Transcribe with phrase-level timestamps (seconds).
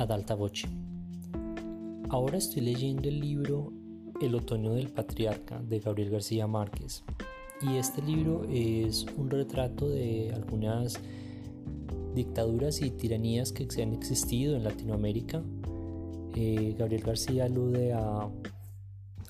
[0.00, 0.66] ad voce.
[2.08, 3.70] Ahora estoy leyendo el libro
[4.22, 7.04] El otoño del patriarca de Gabriel García Márquez.
[7.60, 10.98] Y este libro es un retrato de algunas
[12.14, 15.42] dictaduras y tiranías que se han existido en Latinoamérica.
[16.34, 18.30] Eh, Gabriel García alude a,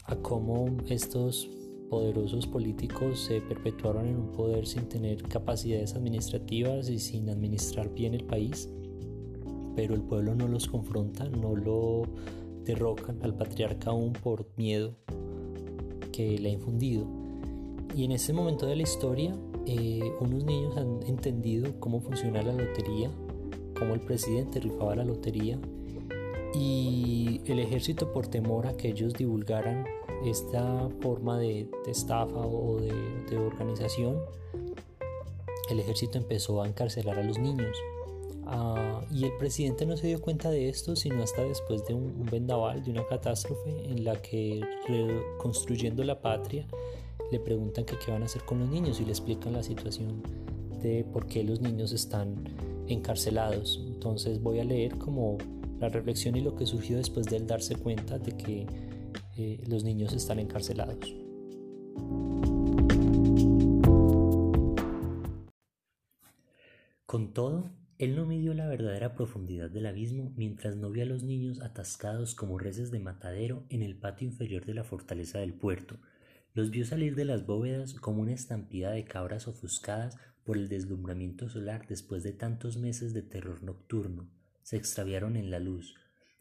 [0.04, 1.50] a cómo estos
[1.88, 8.14] poderosos políticos se perpetuaron en un poder sin tener capacidades administrativas y sin administrar bien
[8.14, 8.68] el país,
[9.74, 12.02] pero el pueblo no los confronta, no lo
[12.64, 14.94] derrocan al patriarca aún por miedo
[16.12, 17.06] que le ha infundido.
[17.94, 19.34] Y en ese momento de la historia,
[19.66, 23.10] eh, unos niños han entendido cómo funciona la lotería,
[23.78, 25.58] cómo el presidente rifaba la lotería
[26.54, 29.84] y el ejército por temor a que ellos divulgaran
[30.24, 34.18] esta forma de, estafa o de, organización,
[35.70, 37.76] el ejército empezó a encarcelar a los niños.
[38.46, 42.26] Ah, y el presidente no se dio cuenta de esto sino hasta después de un,
[42.30, 46.66] vendaval, de una catástrofe en la que reconstruyendo la patria
[47.30, 50.22] le preguntan que qué van a hacer con los niños y le explican la situación
[50.82, 52.34] de por qué los niños están
[52.88, 53.80] encarcelados.
[53.86, 55.38] Entonces voy a leer como
[55.78, 58.66] la reflexión y lo que surgió después de él darse cuenta de que
[59.36, 61.14] eh, los niños están encarcelados.
[67.06, 67.64] Con todo,
[68.00, 72.34] él no midió la verdadera profundidad del abismo mientras no vio a los niños atascados
[72.34, 75.98] como reses de matadero en el patio inferior de la fortaleza del puerto.
[76.54, 81.50] Los vio salir de las bóvedas como una estampida de cabras ofuscadas por el deslumbramiento
[81.50, 84.30] solar después de tantos meses de terror nocturno.
[84.62, 85.94] Se extraviaron en la luz,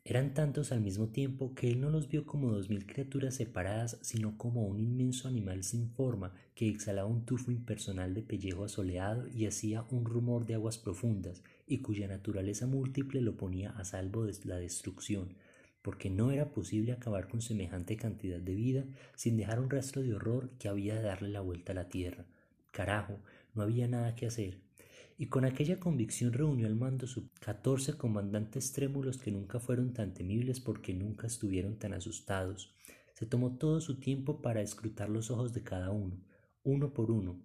[0.05, 3.99] eran tantos al mismo tiempo que él no los vio como dos mil criaturas separadas,
[4.01, 9.27] sino como un inmenso animal sin forma que exhalaba un tufo impersonal de pellejo asoleado
[9.27, 14.25] y hacía un rumor de aguas profundas, y cuya naturaleza múltiple lo ponía a salvo
[14.25, 15.35] de la destrucción,
[15.81, 20.13] porque no era posible acabar con semejante cantidad de vida sin dejar un rastro de
[20.13, 22.25] horror que había de darle la vuelta a la tierra.
[22.71, 23.19] Carajo,
[23.53, 24.68] no había nada que hacer
[25.21, 30.13] y con aquella convicción reunió al mando sus catorce comandantes trémulos que nunca fueron tan
[30.13, 32.73] temibles porque nunca estuvieron tan asustados.
[33.15, 36.23] Se tomó todo su tiempo para escrutar los ojos de cada uno,
[36.63, 37.43] uno por uno,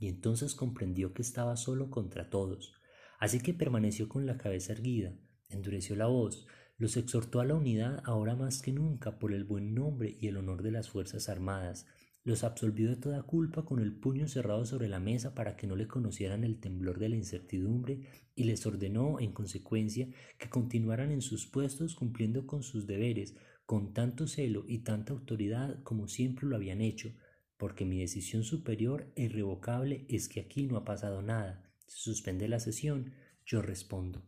[0.00, 2.74] y entonces comprendió que estaba solo contra todos.
[3.20, 5.16] Así que permaneció con la cabeza erguida,
[5.48, 6.44] endureció la voz,
[6.76, 10.38] los exhortó a la unidad ahora más que nunca por el buen nombre y el
[10.38, 11.86] honor de las Fuerzas Armadas,
[12.26, 15.76] los absolvió de toda culpa con el puño cerrado sobre la mesa para que no
[15.76, 18.00] le conocieran el temblor de la incertidumbre
[18.34, 23.92] y les ordenó, en consecuencia, que continuaran en sus puestos cumpliendo con sus deberes con
[23.92, 27.12] tanto celo y tanta autoridad como siempre lo habían hecho,
[27.56, 31.70] porque mi decisión superior e irrevocable es que aquí no ha pasado nada.
[31.86, 33.12] Se suspende la sesión,
[33.44, 34.24] yo respondo.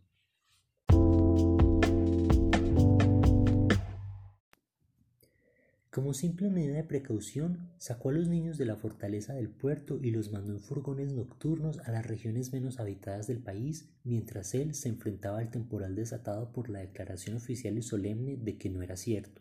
[5.90, 10.10] Como simple medida de precaución, sacó a los niños de la fortaleza del puerto y
[10.10, 14.90] los mandó en furgones nocturnos a las regiones menos habitadas del país, mientras él se
[14.90, 19.40] enfrentaba al temporal desatado por la declaración oficial y solemne de que no era cierto.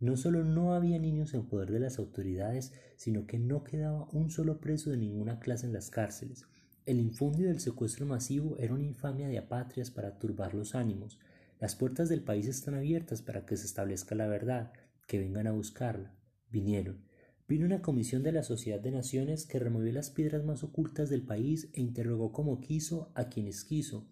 [0.00, 4.30] No solo no había niños en poder de las autoridades, sino que no quedaba un
[4.30, 6.46] solo preso de ninguna clase en las cárceles.
[6.86, 11.20] El infundio del secuestro masivo era una infamia de apatrias para turbar los ánimos.
[11.60, 14.72] Las puertas del país están abiertas para que se establezca la verdad,
[15.12, 16.14] que vengan a buscarla.
[16.48, 17.04] Vinieron.
[17.46, 21.20] Vino una comisión de la Sociedad de Naciones que removió las piedras más ocultas del
[21.20, 24.08] país e interrogó como quiso a quienes quiso,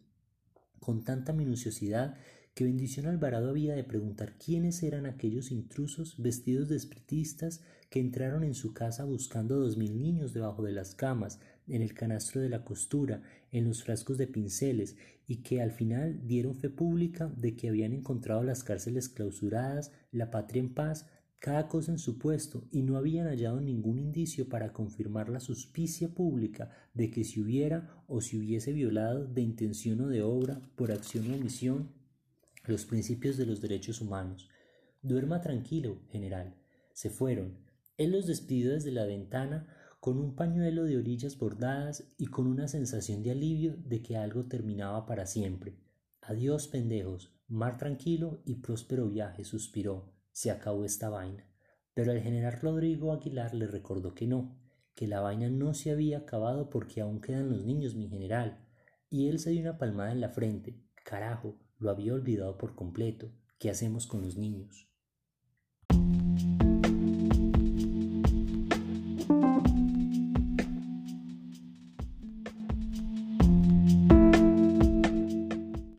[0.78, 2.19] con tanta minuciosidad
[2.53, 8.44] que Bendición Alvarado había de preguntar quiénes eran aquellos intrusos vestidos de espritistas que entraron
[8.44, 11.41] en su casa buscando dos mil niños debajo de las camas,
[11.71, 13.23] en el canastro de la costura,
[13.53, 17.93] en los frascos de pinceles, y que al final dieron fe pública de que habían
[17.93, 21.07] encontrado las cárceles clausuradas, la patria en paz,
[21.39, 26.09] cada cosa en su puesto, y no habían hallado ningún indicio para confirmar la suspicia
[26.09, 30.93] pública de que si hubiera o si hubiese violado de intención o de obra, por
[30.93, 31.93] acción o omisión,
[32.66, 34.49] los principios de los derechos humanos.
[35.03, 36.57] Duerma tranquilo, general.
[36.93, 37.57] Se fueron.
[37.97, 39.66] Él los despidió desde la ventana
[40.01, 44.47] con un pañuelo de orillas bordadas y con una sensación de alivio de que algo
[44.47, 45.79] terminaba para siempre.
[46.23, 50.15] Adiós, pendejos, mar tranquilo y próspero viaje, suspiró.
[50.33, 51.47] Se acabó esta vaina.
[51.93, 54.59] Pero el general Rodrigo Aguilar le recordó que no,
[54.95, 58.67] que la vaina no se había acabado porque aún quedan los niños, mi general.
[59.11, 60.81] Y él se dio una palmada en la frente.
[61.05, 63.33] Carajo, lo había olvidado por completo.
[63.59, 64.89] ¿Qué hacemos con los niños?